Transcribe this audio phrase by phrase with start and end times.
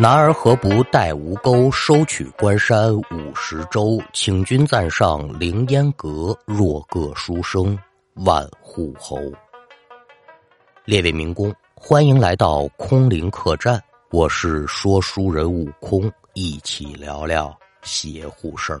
[0.00, 4.02] 男儿何不带吴钩，收取关山五十州？
[4.14, 7.78] 请君暂上凌烟阁，若个书生
[8.14, 9.20] 万户侯。
[10.86, 13.78] 列位民工，欢迎来到空灵客栈，
[14.10, 18.80] 我是说书人悟空，一起聊聊邪乎事儿。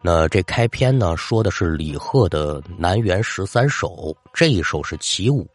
[0.00, 5.46] 那这开篇呢，说的是李贺的南园十三首，这一首是其五。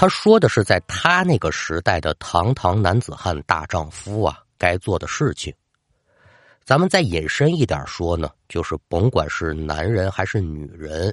[0.00, 5.52] 他说的是在他那个时代的堂堂男子汉大丈夫啊，该做的事情。
[6.64, 11.12] 咱们再引申一点说呢，就是甭管是男人还是女人，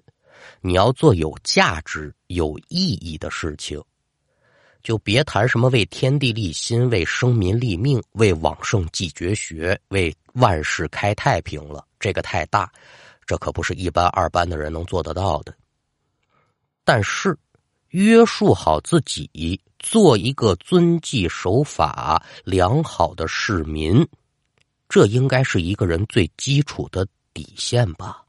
[0.61, 3.83] 你要做有价值、有意义的事情，
[4.83, 11.83] 就别谈什么为天地立心、为生民立命、为往圣继绝学、为万世开太平了。
[11.99, 12.71] 这个太大，
[13.25, 15.51] 这可不是一般二班的人能做得到的。
[16.83, 17.35] 但是。
[17.95, 24.05] 约束好自己，做一个遵纪守法、良好的市民，
[24.89, 28.21] 这应该是一个人最基础的底线吧。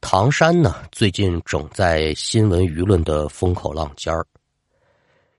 [0.00, 4.26] 唐山呢，最近整在新闻舆论的风口浪尖儿。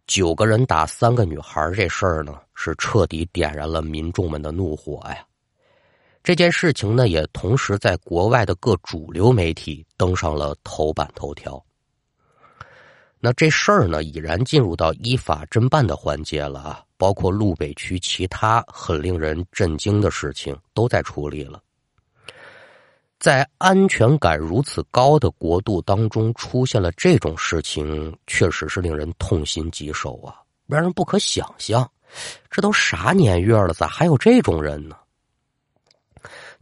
[0.05, 5.17] 九个人打三个女孩这事儿呢，是彻底点燃了民众们的怒火呀。
[6.23, 11.61] 这件事情呢，也同时在国外的各主流媒体登上了头版头条。
[13.19, 16.83] 那这事儿呢，已然进入到依法侦办的环节了啊！
[16.97, 21.61] 包括路北区其他很令人震惊的事情都在处理了。
[23.19, 30.35] 在安全感如此高的国度当中，出现了这种事情，确实是令人痛心疾首啊，
[30.67, 31.89] 让人不可想象。
[32.51, 34.95] 这都啥年月了，咋还有这种人呢？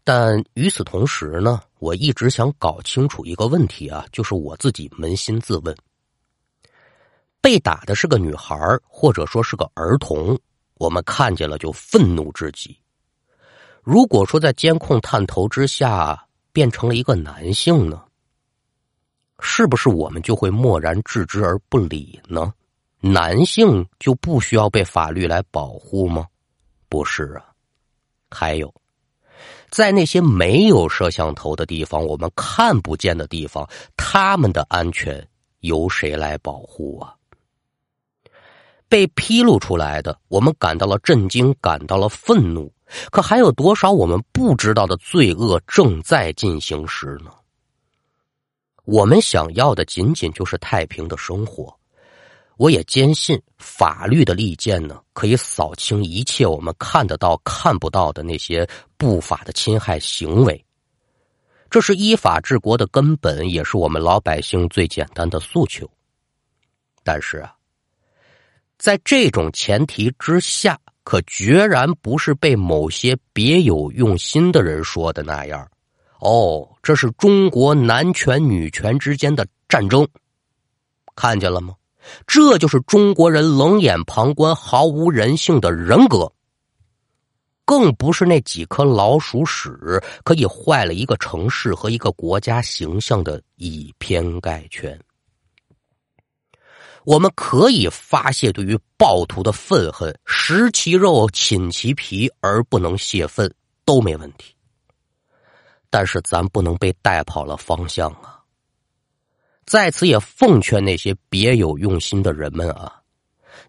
[0.03, 5.75] 但与此同时呢，我一直想搞清楚一个问题啊，就是我自己扪心自问。
[7.45, 10.35] 被打的是个女孩或者说是个儿童，
[10.79, 12.75] 我们看见了就愤怒至极。
[13.83, 18.03] 如果说在监控探头之下变成了一个男性呢，
[19.41, 22.51] 是不是我们就会漠然置之而不理呢？
[22.99, 26.25] 男性就不需要被法律来保护吗？
[26.89, 27.45] 不是啊。
[28.31, 28.73] 还有，
[29.69, 35.23] 在那些没有摄像头的地方，我们看不见的地方，他们的安全
[35.59, 37.15] 由谁来保护啊？
[38.87, 42.71] 被披露出来的，我们感到了震惊，感到了愤怒。
[43.09, 47.31] 可还有多少我们不知道的罪恶正在进行时呢？
[48.83, 51.75] 我们想要的仅仅就是太平的生活。
[52.57, 60.63] 我也坚信，法律的利剑呢，可以扫清一切我们看得到、看不到的那些不法的侵害行为。
[61.71, 65.89] 这是依法治国的根本，也是我们老百姓最简单的诉求。
[67.03, 67.54] 但是啊。
[68.77, 75.67] 在这种前提之下，可决然不是被某些别有用心的人说的那样。
[76.19, 80.07] 哦，这是中国男权女权之间的战争，
[81.15, 81.75] 看见了吗？
[82.27, 86.31] 这就是中国人冷眼旁观、毫无人性的人格。
[87.65, 89.71] 更不是那几颗老鼠屎
[90.23, 94.99] 可以坏了一个城市和一个国家形象的以偏概全。
[97.05, 103.53] 我们可以发泄对于暴徒的愤恨，食其肉，寝其皮，而不能泄愤，
[103.85, 104.55] 都没问题。
[105.91, 108.41] 但是咱不能被带跑了方向啊！
[109.65, 113.01] 在此也奉劝那些别有用心的人们啊，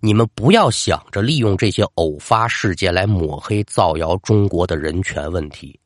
[0.01, 5.79] 你们不要想着利用这些偶发事件来抹黑、造谣中国的人权问题。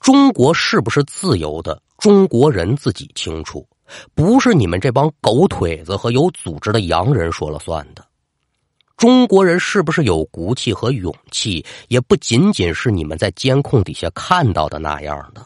[0.00, 1.80] 中国是不是自由的？
[1.98, 3.66] 中国人自己清楚。
[4.14, 8.04] 不是你们这帮狗腿子和有组织的洋人说了算的。
[8.96, 15.44] 中国人是不是有骨气和勇气，也不仅仅是你们在监控底下看到的那样的。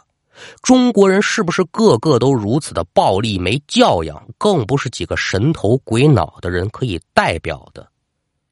[0.62, 7.90] 中国人是不是个个都如此的暴力、没教养，更不是几个神头鬼脑的人可以代表的，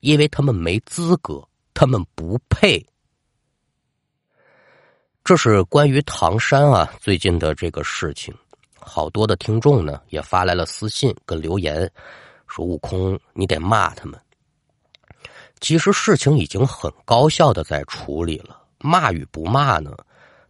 [0.00, 2.84] 因为他们没资格，他们不配。
[5.22, 8.34] 这是关于唐山啊最近的这个事情。
[8.88, 11.90] 好多的听众呢，也发来了私信跟留言，
[12.46, 14.18] 说：“悟空，你得骂他们。”
[15.60, 19.96] 其实事情已经很高效的在处理了，骂与不骂呢，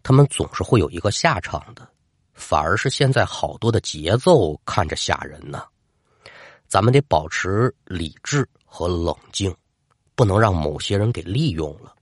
[0.02, 1.88] 他们总是会有一个下场的。
[2.34, 5.62] 反而是现在好多的节奏看着吓人呢，
[6.68, 9.54] 咱们得保持理智和冷静，
[10.14, 11.94] 不能让某些人给利用了。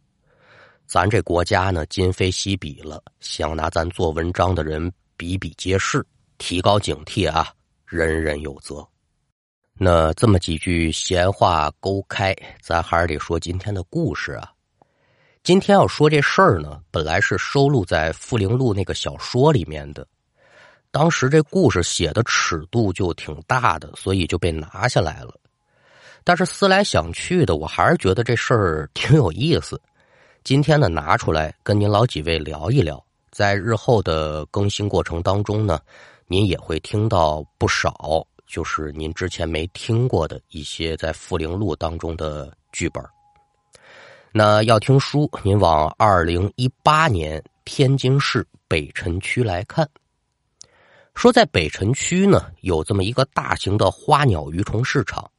[0.87, 6.05] 咱这国家呢，今非昔比了，想拿咱做文章的人比比皆是。
[6.45, 7.55] 提高警惕啊！
[7.87, 8.87] 人人有责。
[9.79, 14.53] 那这么几句闲话勾开，咱还是得说今天的故事啊。
[15.43, 20.07] 今天要说这事儿呢，本来是收录在《富灵录》那个小说里面的，
[20.91, 25.35] 当时这故事写的尺度就挺大的，所以就被拿下来了。
[26.25, 29.81] 但是思来想去的，我还是觉得这事儿挺有意思。
[30.43, 35.81] 今天呢，拿出来跟您老几位聊一聊，在日后的更新过程当中呢，
[36.27, 43.05] 您也会听到不少，就是您之前没听过的一些在《富灵录》当中的剧本。
[44.33, 49.89] 那要听书，您往二零一八年天津市北辰区来看。
[51.15, 55.31] 说在北辰区呢，有这么一个大型的花鸟鱼虫市场，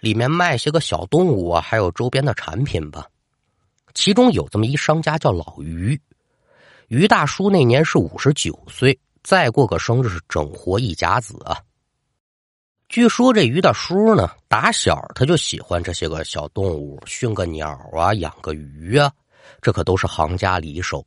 [0.00, 3.06] 里面卖些个小动物啊，还有周边的产品吧。
[3.92, 6.00] 其中有这么一商家叫老于，
[6.86, 8.98] 于大叔那年是五十九岁，
[9.28, 11.60] 再过个生日是整活一甲子啊。
[12.88, 19.12] 据说这于大叔呢，打小他就喜欢这些个小动物，训个鸟啊，养个鱼啊，
[19.60, 21.04] 这可都是行家里手。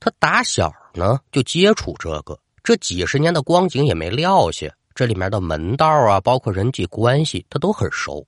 [0.00, 8.26] 他打小呢就接触这个，这几十年的光景也没撂下，这里面的门道啊，包括人际关系，他都很熟。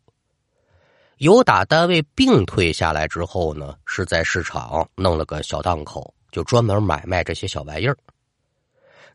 [1.16, 7.96] 有打单位病退下来之后呢，是在市场弄了个小档口，就专门买卖这些小玩意儿。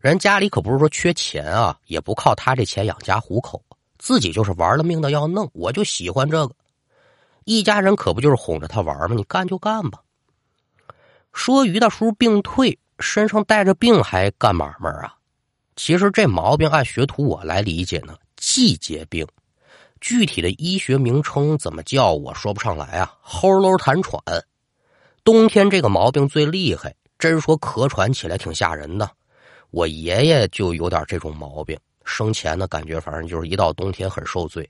[0.05, 3.59] 人家里可不是说缺钱啊，也不靠他这钱养家糊口，
[3.97, 5.49] 自己就是玩了命的要弄。
[5.51, 6.53] 我就喜欢这个，
[7.45, 9.15] 一家人可不就是哄着他玩吗？
[9.15, 9.99] 你干就干吧。
[11.33, 15.15] 说于大叔病退，身上带着病还干买卖啊？
[15.75, 19.25] 其实这毛病按学徒我来理解呢，季节病，
[20.01, 23.11] 具体的医学名称怎么叫我说不上来啊。
[23.25, 24.21] 齁喽痰喘，
[25.23, 29.09] 冬天这个毛病最厉害，真说咳喘起来挺吓人的。
[29.75, 34.69] 我爷爷就有点这种毛病，生前呢感觉反正就是一到冬天很受罪，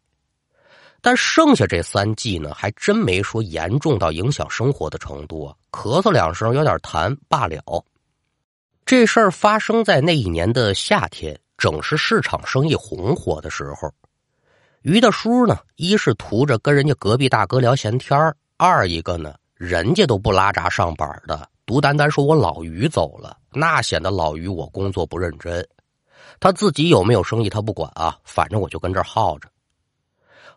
[1.00, 7.86] 但剩下这三季呢还真没说严重到影响生活的程度啊，咳嗽两声有点痰罢了。
[8.84, 13.94] 这事儿发生在那一年的夏天，正是市场生意红火的时候。
[14.82, 18.20] 于大叔呢，一是图着跟人家隔壁大哥聊闲天
[18.58, 21.48] 二一个呢，人家都不拉闸上班的。
[21.64, 25.66] 独单单说我老于走了，那显得老于我工作不认真。
[26.40, 29.50] 他自己有没有生意他不管啊，反正我就跟这儿耗着。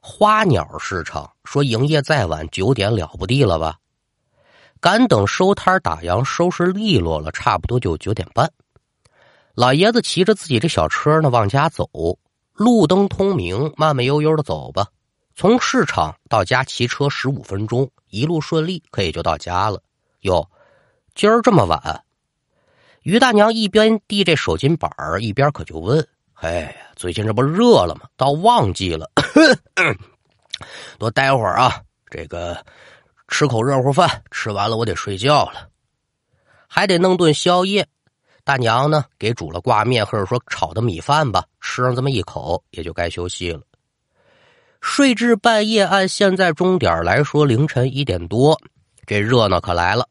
[0.00, 3.76] 花鸟市场说营业再晚九点了不地了吧？
[4.80, 8.50] 赶等收摊打烊收拾利落了，差不多就九点半。
[9.54, 11.88] 老爷子骑着自己这小车呢往家走，
[12.52, 14.86] 路灯通明，慢慢悠悠的走吧。
[15.34, 19.80] 从市场到家骑车十五分钟，一路顺利，可以就到家了。
[20.20, 20.48] 哟。
[21.14, 22.04] 今儿这么晚，
[23.08, 26.06] 于大娘一边递这手巾板儿一边可就问
[26.42, 28.02] ：“哎，最近这不热了吗？
[28.18, 29.10] 到旺季了，
[30.98, 31.80] 多待会儿啊！
[32.10, 32.62] 这个
[33.28, 35.70] 吃口热乎饭，吃完了我得睡觉了，
[36.66, 37.86] 还得弄顿宵夜。
[38.44, 43.62] 大娘呢，给煮了挂面或者说炒的米饭吧，吃上这么一口，也就该休息了。
[44.82, 48.60] 睡至半夜，按现在钟点来说，凌晨一点多，
[49.06, 50.06] 这热闹可来了。”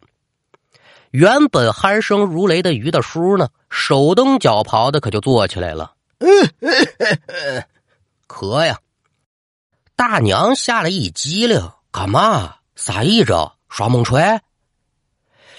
[1.12, 5.94] 原本鼾声如雷的于大叔呢，手蹬脚刨的可就坐起来了，
[8.28, 8.78] 咳呀！
[9.96, 12.58] 大娘吓了一激灵，干嘛？
[12.76, 13.54] 撒意着？
[13.70, 14.40] 耍猛锤？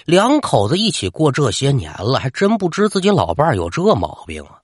[0.05, 4.61] 两口子一起过这些年了，还真不知自己老伴有这毛病啊！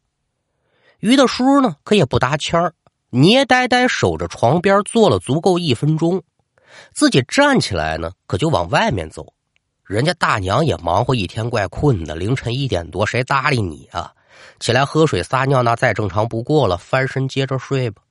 [1.00, 2.74] 于大叔呢，可也不搭腔儿，
[3.10, 6.24] 捏呆呆守着床边坐了足够一分钟，
[6.94, 9.34] 自己站起来呢，可就往外面走。
[9.86, 12.16] 人家大娘也忙活一天，怪困的。
[12.16, 14.12] 凌晨一点多，谁搭理你啊？
[14.60, 16.78] 起来喝水撒尿，那再正常不过了。
[16.78, 18.02] 翻身接着睡吧。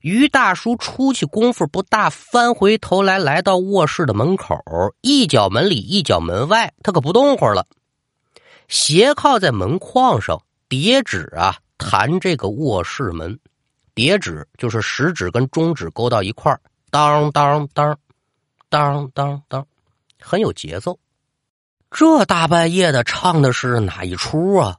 [0.00, 4.56] 于大叔出去功夫不大，翻回头来，来到卧室的门口，
[5.00, 7.66] 一脚门里，一脚门外，他可不动会儿了，
[8.68, 13.38] 斜靠在门框上，叠指啊弹这个卧室门，
[13.94, 16.60] 叠指就是食指跟中指勾到一块儿，
[16.90, 17.98] 当当当，
[18.68, 19.66] 当当当。
[20.20, 20.98] 很有节奏，
[21.90, 24.76] 这大半夜的唱的是哪一出啊？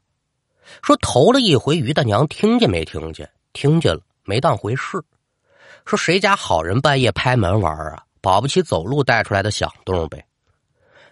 [0.82, 3.30] 说头了一回，于大娘听见没听见？
[3.54, 5.02] 听见了，没当回事。
[5.86, 8.04] 说谁家好人半夜拍门玩啊？
[8.20, 10.26] 保不齐走路带出来的响动呗。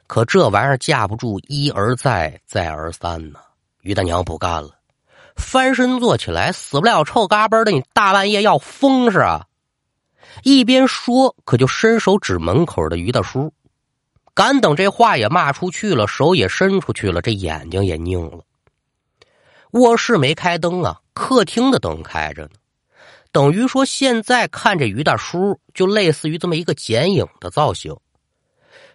[0.07, 3.39] 可这玩意儿架不住一而再，再而三呢。
[3.81, 4.71] 于大娘不干了，
[5.35, 9.45] 翻身坐起来，死不了臭嘎嘣的，你大半夜要疯是啊？
[10.43, 13.53] 一边说，可就伸手指门口的于大叔。
[14.35, 18.41] 赶等这话也骂出去了，手也伸出去了，这眼睛也拧了。
[19.71, 22.49] 卧室没开灯啊，客厅的灯开着呢。
[23.31, 27.95] 等于说现在看这于大叔，就类似于这么一个剪影的造型。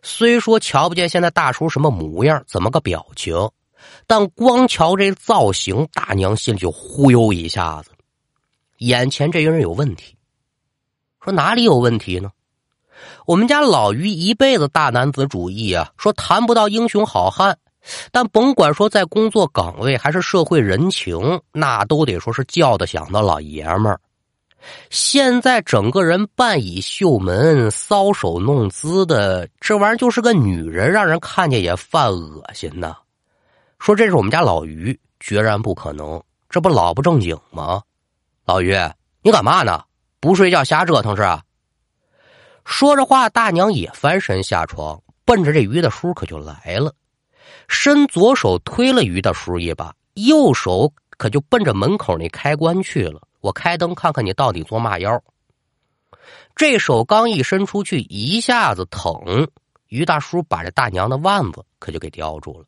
[0.03, 3.35] 虽说瞧不见现在大叔什么模样，怎么个表情，
[4.07, 7.91] 但光瞧这造型，大娘心里就忽悠一下子。
[8.79, 10.17] 眼前这个人有问题，
[11.23, 12.31] 说哪里有问题呢？
[13.31, 17.57] 我们家老于一辈子大男子主义啊，说谈不到英雄好汉，
[18.11, 24.01] 但甭管说在工作岗位还是社会人情，那都得说是叫得响的老爷们儿。
[24.91, 32.97] 现在整个人半倚袖门、搔首弄姿的，这玩意儿就是个女人，让人看见也犯恶心呐。
[33.79, 37.81] 说这是我们家老于，决然不可能，这不老不正经吗？
[38.45, 38.77] 老于，
[39.23, 39.85] 你干嘛呢？
[40.19, 41.23] 不睡觉瞎折腾是？
[42.71, 46.95] 说着话，大娘也翻身下床，奔着这于大叔可就来了，
[47.67, 53.21] 伸左手推了于大叔一把，右手可就奔着门口那开关去了。
[53.41, 55.21] 我开灯看看你到底做嘛妖？
[56.55, 59.49] 这手刚一伸出去，一下子疼，
[59.89, 62.67] 于大叔把这大娘的腕子可就给叼住了。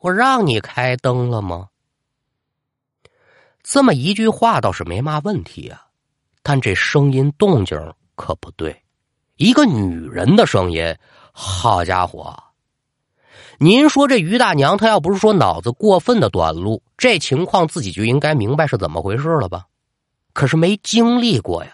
[0.00, 1.68] 我让你开灯了吗？
[3.62, 5.86] 这么一句话倒是没嘛问题啊，
[6.42, 7.78] 但这声音动静
[8.16, 8.82] 可不对。
[9.38, 10.96] 一个女人的声音，
[11.30, 12.36] 好家伙！
[13.60, 19.64] 您说这于大娘，她要不是说脑子过分的短路，这情况自己就应该明白是怎么回事了吧？
[20.32, 21.70] 可是没经历过呀，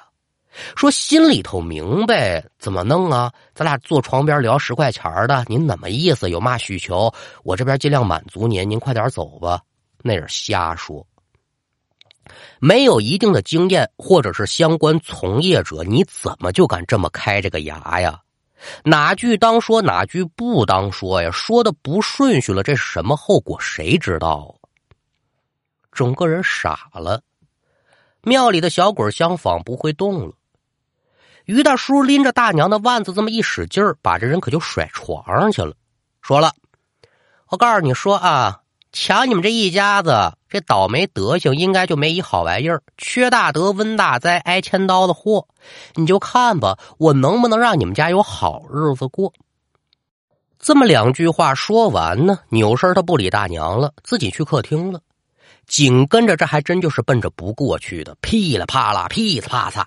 [0.77, 3.33] 说心里头明白怎么弄啊？
[3.55, 6.29] 咱俩坐床边聊十块钱的，您怎么意思？
[6.29, 7.11] 有嘛需求？
[7.45, 9.59] 我这边尽量满足您，您快点走吧。
[10.03, 11.07] 那是瞎说。
[12.61, 18.21] 没有一定的经验或者是相关从业者，你怎么就敢这么开这个牙呀？
[18.83, 21.31] 哪句当说，哪句不当说呀？
[21.31, 23.61] 说的不顺序了，这是什么后果？
[23.61, 24.55] 谁知道？
[25.93, 27.23] 整个人傻了。
[28.23, 30.35] 庙里的小鬼相仿不会动了。
[31.45, 35.75] 于大叔拎着大娘的腕子，这么一使劲儿，把这人可就甩床上去了。
[36.23, 36.55] 说了，
[37.49, 38.63] 我告诉你说啊。
[38.95, 42.81] 瞧你们这一家子，这倒霉德行，应该就没一好玩意儿。
[42.97, 45.49] 缺大德，温大灾，挨千刀的祸。
[45.97, 49.33] 你就看吧，我能不能让你们家有好日子过？
[50.61, 55.01] 这么两句话说完呢，扭身他不理大娘了，自己去客厅了。
[55.67, 59.87] 紧跟着，这还真就是奔着不过去的，噼里啪啦，噼里啪嚓，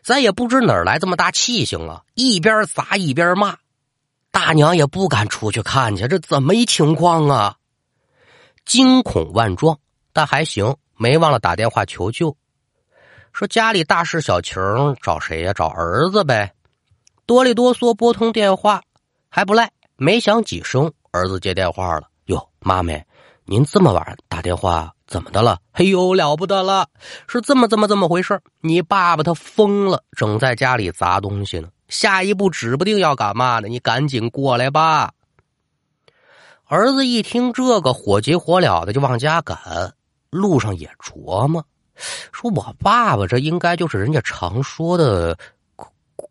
[0.00, 2.04] 咱也不知哪儿来这么大气性啊！
[2.14, 3.56] 一边砸一边骂，
[4.30, 7.56] 大娘也不敢出去看去，这怎么一情况啊？
[8.66, 9.78] 惊恐万状，
[10.12, 12.36] 但还行，没忘了打电话求救，
[13.32, 14.56] 说家里大事小情
[15.00, 15.52] 找谁呀？
[15.52, 16.52] 找儿子呗。
[17.26, 18.82] 哆里哆嗦拨通电话，
[19.28, 22.08] 还不赖，没响几声，儿子接电话了。
[22.24, 23.00] 哟，妈咪，
[23.44, 25.58] 您这么晚打电话，怎么的了？
[25.72, 26.88] 哎呦，了不得了，
[27.28, 33.68] 是这么这么这么回事你爸爸他疯了，正在家里砸东西呢，下一步指不定要干嘛呢。
[33.68, 35.12] 你赶紧过来吧。
[36.68, 39.94] 儿子一听这个，火急火燎的就往家赶，
[40.30, 41.64] 路上也琢磨，
[42.32, 45.38] 说我爸爸这应该就是人家常说的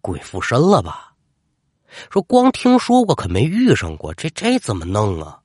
[0.02, 1.14] 鬼附身了吧？
[2.10, 5.40] 说光听说过，可没遇上过，这这怎么弄啊？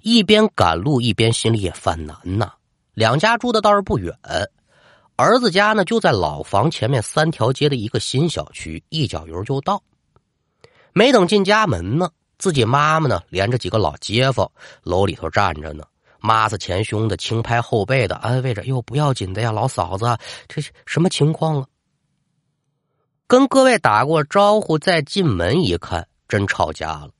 [0.00, 2.50] 一边赶路一边心里也犯难呐。
[2.94, 4.16] 两家住的倒是不远，
[5.16, 9.82] 儿子家呢就在老房前面三条街的一个新小区，一脚油就到。
[10.94, 12.08] 没等进家门呢。
[12.38, 14.50] 自己妈妈呢，连着几个老街坊，
[14.82, 15.84] 楼里头站着呢，
[16.20, 20.16] 抹子前胸的，轻拍后背的，安慰着：“哟，不要紧的呀，老嫂子，
[20.46, 21.66] 这是什么情况啊？”
[23.26, 27.10] 跟各位打过招呼，再进门一看，真吵架了。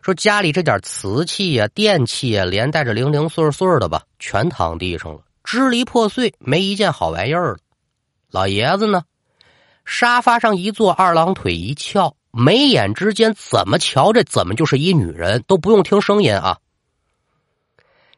[0.00, 7.58] 说家里这点瓷器呀、电器呀，连带着零零碎碎的吧，全躺地上了，支离破碎，没一件好玩意儿了。
[8.30, 9.04] 老爷子呢，
[9.84, 12.16] 沙发上一坐，二郎腿一翘。
[12.38, 16.58] 眉眼之间怎么瞧着怎么就是一女人，都不用听声音啊！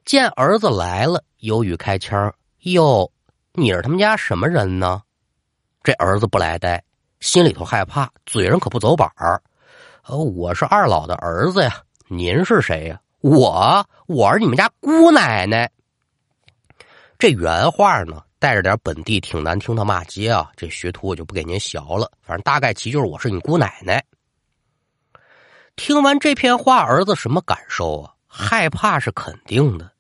[0.05, 2.35] 见儿子来了，犹豫开腔
[2.67, 3.13] ：“哟，
[3.53, 5.03] 你是他们家什么人呢？”
[5.85, 6.83] 这儿子不来呆，
[7.21, 9.41] 心里头害怕，嘴上可不走板儿
[10.11, 15.71] ：“我是二老的儿子呀，您是谁呀？”“我，我是你们家姑奶奶。”
[17.21, 18.23] 这原话呢？
[18.39, 20.51] 带着点本地挺难听的骂街啊！
[20.57, 24.05] 这学徒我就不给您学了，反正大概其就是我是你姑奶奶。
[25.77, 28.15] 听完这片话，儿子什么感受啊？
[28.27, 29.91] 害怕是肯定的。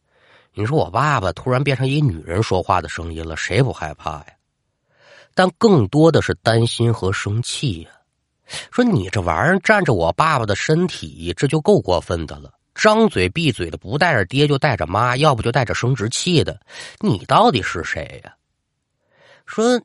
[0.54, 4.26] 你说我爸爸突然变成一女人说话的声音了，谁不害怕呀？
[5.34, 7.90] 但更多的是担心和生气呀。
[8.72, 12.52] 说你这玩意儿占着我爸爸的身体，这就够过分的了。
[12.78, 16.60] 张嘴闭嘴的不带着爹就带着妈，要不就带着生殖器的，
[17.00, 18.32] 你到底是谁呀？
[19.46, 19.82] 说：“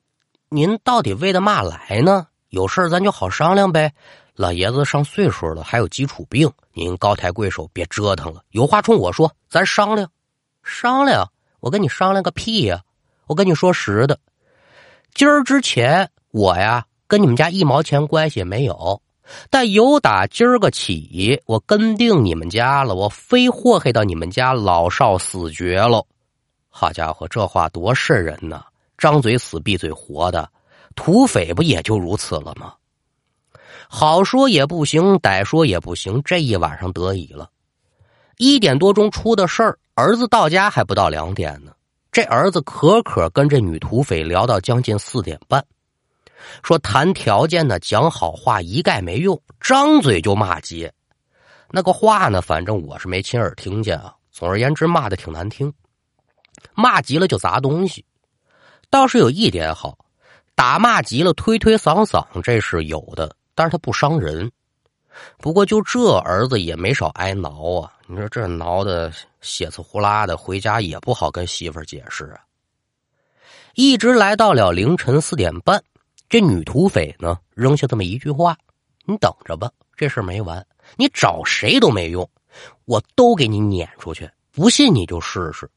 [0.49, 2.27] 您到底为的嘛来呢？
[2.49, 3.91] 有事咱就好商量呗。
[4.35, 8.43] 老爷子上岁数了，还有基础病，您高抬贵手，别折腾了。
[8.51, 10.07] 有话冲我说，咱商量
[10.61, 11.27] 商量。
[11.61, 12.83] 我跟你商量个屁呀！
[13.25, 14.19] 我跟你说实的，
[15.15, 19.01] 今儿之前我呀跟你们家一毛钱关系也没有，
[19.49, 26.05] 但由打今儿个起，我跟定你们家了，我非祸害到你们家老少死绝喽。
[26.69, 28.63] 好家伙，这话多瘆人呐！
[28.97, 30.49] 张嘴死，闭嘴活的，
[30.95, 32.73] 土匪不也就如此了吗？
[33.87, 36.21] 好说也不行，歹说也不行。
[36.23, 37.49] 这一晚上得以了，
[38.37, 41.71] 一点多钟出的事儿，儿子到家还不到两点呢。
[42.11, 45.63] 这儿子可可跟这女土匪聊到将近四点半，
[46.63, 50.93] 说谈条件呢，讲好话一概没用，张嘴就骂街。
[51.69, 54.13] 那个话呢，反正我是没亲耳听见啊。
[54.31, 55.73] 总而言之，骂的挺难听，
[56.73, 58.05] 骂急了就砸东西。
[58.89, 59.97] 倒是有一点好，
[60.55, 64.51] 打骂急了推推搡搡，这是有的，但是他不伤人。
[65.37, 67.93] 不过就这儿子也没少挨挠啊！
[68.07, 72.41] 你说这挠的血刺呼啦的，回家也不好跟媳妇儿解释啊。
[73.75, 75.83] 一直来到了凌晨四点半，
[76.33, 78.57] 这女土匪呢扔下这么一句话
[79.05, 82.27] ：“你等着吧，这事没完，你找谁都没用，
[82.85, 85.69] 我都给你撵出去，不信你就试试。”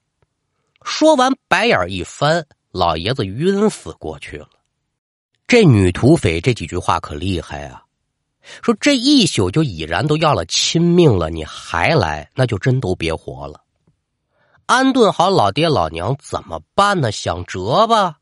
[0.82, 2.46] 说完，白眼一翻。
[2.72, 4.48] 老爷子晕死过去了。
[5.46, 7.84] 这女土匪这几句话可厉害啊！
[8.62, 13.60] 说这一宿就已然都要了亲命了，你还来，那就真都别活了。
[14.64, 17.12] 安顿好老爹老娘怎么办呢？
[17.12, 18.20] 想辙吧。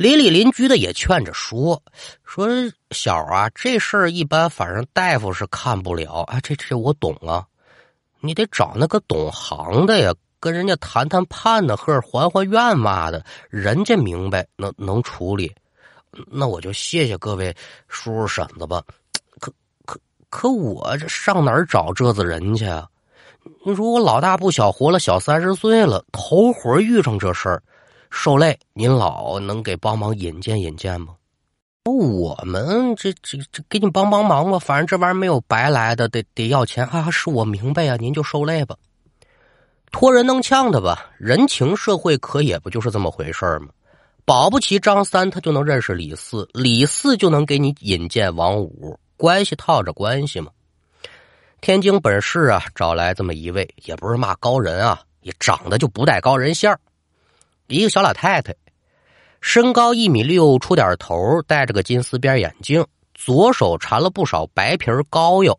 [0.00, 1.82] 邻里邻居的也劝着说
[2.24, 2.48] ：“说
[2.90, 6.40] 小啊，这事儿一般，反正大夫是看不了啊。
[6.40, 7.44] 这这我懂啊，
[8.20, 15.54] 你得找那个懂行的呀。”跟人家谈谈判呢，或者还还愿嘛的，人家明白能能处理，
[16.30, 17.54] 那我就谢谢各位
[17.86, 18.82] 叔叔婶子吧。
[19.38, 19.52] 可
[19.84, 22.88] 可可，我这上哪儿找这子人去啊？
[23.66, 27.62] 你说我老大不小，活了小三十岁了，头回遇上这事儿，
[28.10, 31.14] 受累，您老能给帮忙引荐引荐吗？
[31.84, 37.10] 我们这这这给你帮帮忙吧，反正这玩意儿没有白来的，得得要钱啊！
[37.10, 38.76] 是我明白啊，您就受累吧。
[39.90, 43.68] 托人弄呛的吧，人情社会可也不就是这么回事吗？
[44.24, 50.52] 保不齐张三他就能认识李四，李四就能给你引荐王五，关系套着关系嘛。
[51.60, 56.78] 天津本市啊，找来这么一位，也不是嘛高人啊，也长得就不带高人相
[57.70, 58.54] 一个小老太太，
[59.40, 65.56] 身高一米六出点头，戴着个金丝边眼镜，左手缠了不少白皮膏药，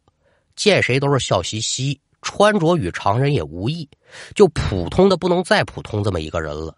[0.56, 2.00] 见谁都是笑嘻嘻。
[2.22, 3.90] 穿着与常人也无异，
[4.36, 6.76] 就普通的不能再普通这么一个人了。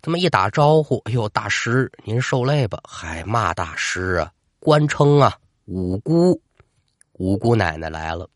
[0.00, 2.78] 这么一打招呼，哎呦，大师您受累吧？
[2.86, 4.30] 还骂大师啊，
[4.60, 6.40] 官称啊，五姑，
[7.14, 8.28] 五姑奶奶来了，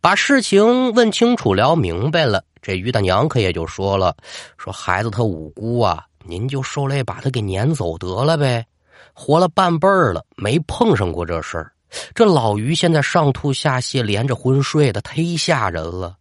[0.00, 2.44] 把事情问清楚、聊明白了。
[2.66, 4.16] 这于大娘可也就说了，
[4.58, 8.66] 说孩子他五姑啊，您就受累把他给撵走得了呗。
[9.14, 11.72] 活了半辈儿了，没碰上过这事儿。
[12.12, 16.16] 这老于现在上吐下泻，连着昏睡的，忒吓人了。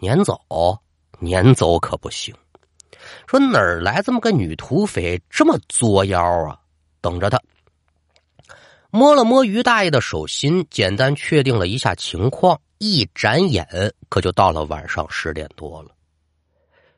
[0.00, 0.36] 撵走，
[1.20, 2.34] 撵走可不行。
[3.28, 6.58] 说哪儿来这么个女土匪，这么作妖啊？
[7.00, 7.40] 等着他。
[8.96, 13.66] 摸了摸于大爷的手心，简单确定了一下情况，一眨眼，
[14.08, 15.90] 可就到了晚上十点多了。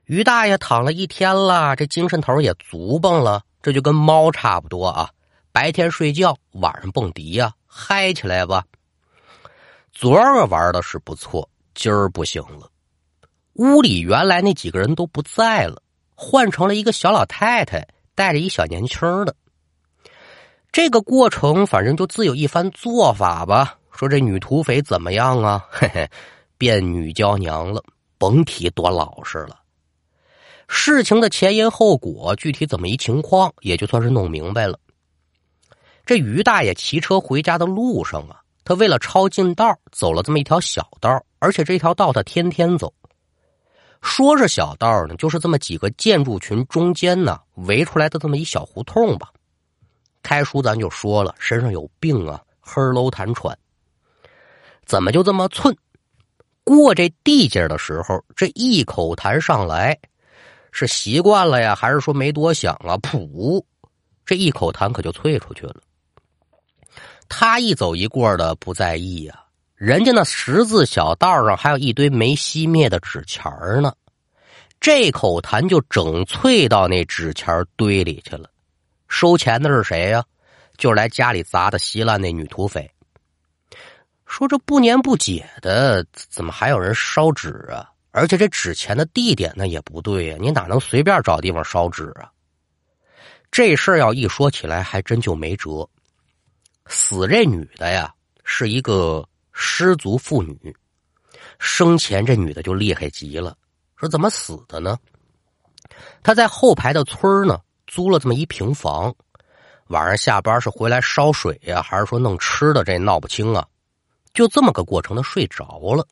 [0.04, 5.08] 于大爷躺了一天了，这精神头也足蹦了，这就跟猫差不多啊。
[5.52, 7.54] 白天睡觉，晚上蹦迪呀。
[7.66, 8.66] 嗨起来吧！
[9.90, 12.70] 昨儿个玩的是不错，今儿不行了。
[13.54, 15.80] 屋里原来那几个人都不在了，
[16.14, 19.34] 换成了一个小老太太带着一小年轻的。
[20.76, 23.78] 这个过程反正就自有一番做法吧。
[23.92, 25.64] 说这女土匪怎么样啊？
[25.72, 26.06] 嘿嘿，
[26.58, 27.82] 变女娇娘了，
[28.18, 29.58] 甭提多老实了。
[30.68, 34.78] 事情的前因后果，具体怎么一情况，也就算是弄明白了。
[36.04, 42.92] 这于大爷骑车回家的路上啊，他为了抄近道，走了这么一条小道，而且这条道他天天走。
[44.02, 49.30] 说是小道呢，就是这么几个建筑群中间呢围出来的这么一小胡同吧。
[50.26, 53.56] 开书咱就说了，身上有病啊，黑喽痰喘。
[54.84, 55.72] 怎么就这么寸？
[56.64, 59.96] 过这地界的时候，这一口痰上来，
[60.72, 62.98] 是习惯了呀，还是说没多想啊？
[62.98, 63.62] 噗，
[64.24, 65.76] 这一口痰可就啐出去了。
[67.28, 69.44] 他一走一过的不在意呀，
[69.76, 73.48] 人家那十字小道上还有一堆没熄灭的纸钱
[73.80, 73.94] 呢。
[74.80, 78.50] 这口痰就整啐到那纸钱堆里去了。
[79.08, 80.24] 收钱的是谁呀？
[80.76, 82.90] 就是来家里砸的稀烂那女土匪。
[84.26, 87.90] 说这不年不节的，怎么还有人烧纸啊？
[88.10, 92.30] 而且这纸钱的地点呢也不对呀，你哪能随便找地方烧纸啊？
[93.50, 95.88] 这事儿要一说起来，还真就没辙。
[96.86, 98.12] 死这女的呀，
[98.44, 100.76] 是一个失足妇女，
[101.58, 103.56] 生前这女的就厉害极了。
[103.96, 104.98] 说怎么死的呢？
[106.22, 109.14] 她在后排的村呢租了这么一平房，
[109.88, 112.84] 晚上下班是回来烧水呀，还是说弄吃的？
[112.84, 113.66] 这闹不清啊。
[114.34, 116.06] 就这么个过程，他睡着了。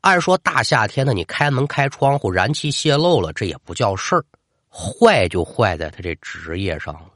[0.00, 4.24] 按说大夏天的，你开门开窗户，燃气泄漏了，这也不叫事儿。
[4.70, 7.10] 坏就坏在他这职业上了。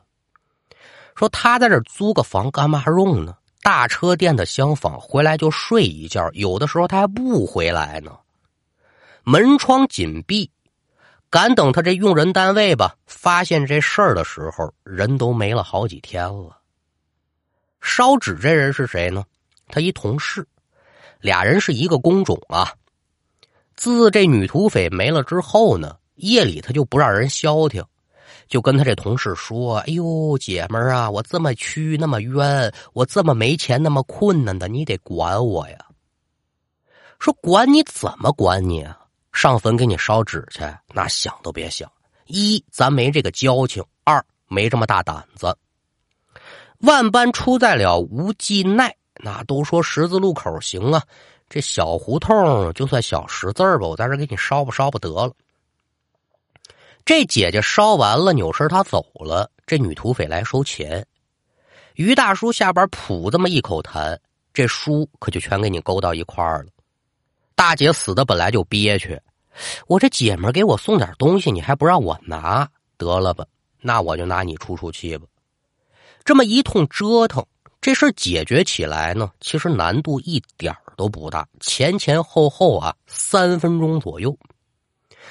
[1.15, 3.37] 说他在这租个房干嘛用呢？
[3.63, 8.17] 大车店的厢房回来就睡一觉，有的时候他还不回来呢。
[9.25, 10.51] 门窗紧闭，
[11.31, 16.59] 赶等他这用人单位吧，发现这事儿的时候，人都没了好几天了。
[17.81, 19.25] 烧纸这人是谁呢？
[19.69, 20.47] 他一同事。
[21.21, 22.73] 俩人是一个工种啊。
[23.77, 27.85] 自这女土匪没了之后呢，夜里他就不让人消停，
[28.49, 35.77] 就跟他这同事说：“哎呦，姐们儿啊，我这么屈那么冤，我这么没钱那么困难的，你得管我呀。”
[37.21, 38.98] 说管你怎么管你啊？
[39.41, 40.65] 上坟给你烧纸去？
[40.93, 41.89] 那想都别想！
[42.27, 45.57] 一咱没这个交情，二没这么大胆子。
[46.79, 48.93] 万般出在了无计奈。
[49.21, 51.01] 那都说十字路口行啊，
[51.49, 55.33] 这小胡同就算小十字吧，我在这给你烧吧烧吧得了。
[57.05, 59.49] 这姐姐烧完了，扭身她走了。
[59.67, 61.07] 这女土匪来收钱，
[61.95, 64.19] 于大叔下边吐这么一口痰，
[64.53, 66.71] 这书可就全给你勾到一块儿了。
[67.55, 69.21] 大姐死的本来就憋屈，
[69.87, 73.45] 我这姐们给我送点东西，你还不让我拿，得了吧？
[73.81, 75.27] 那我就拿你出出气吧。
[76.25, 77.45] 这么一通折腾。
[77.81, 84.37] 这事解决起来呢，其实难度一点都不大，前前后后啊三分钟左右。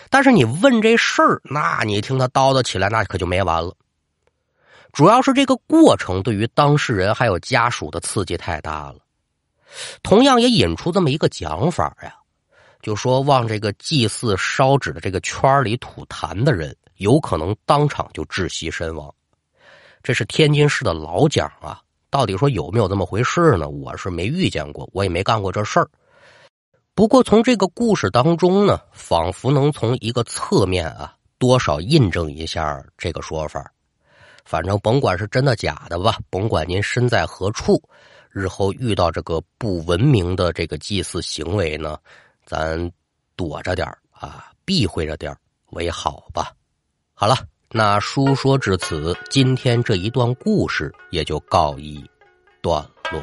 [0.09, 3.75] 但是你问这事儿，那你听他叨叨起来，那可就没完了。
[4.93, 8.95] 主要是这个过程对于当事人还有家属的刺激太大了，
[10.01, 12.15] 同样也引出这么一个讲法呀，
[12.81, 19.13] 就说往这个祭祀烧纸的这个圈里吐痰的人，有可能当场就窒息身亡。
[20.03, 21.81] 这是天津市的老讲啊。
[22.09, 23.67] 到底说有没有这么回事呢？
[23.67, 25.89] 我是没遇见过，我也没干过这事儿。
[26.95, 33.69] 不过从这个故事当中呢，仿佛能从一个侧面啊，多少印证一下这个说法。
[34.45, 37.77] 反正甭管是真的假的吧，甭管您身在何处，
[38.31, 41.97] 日后遇到这个不文明的这个祭祀行为呢，
[42.47, 42.91] 咱
[43.35, 46.51] 躲着点啊，避讳着点为好吧。
[47.13, 47.35] 好了。
[47.69, 52.01] 那书说至此，今天这一段故事也就告一
[52.61, 52.81] 段
[53.11, 53.21] 落。